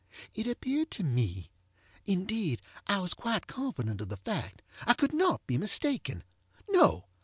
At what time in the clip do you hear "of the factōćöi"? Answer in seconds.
4.01-4.97